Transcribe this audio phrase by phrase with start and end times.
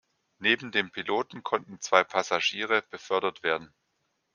[0.39, 3.71] Neben dem Piloten konnten zwei Passagiere befördert werden.